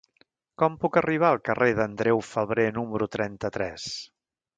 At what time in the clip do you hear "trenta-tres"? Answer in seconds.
3.17-3.87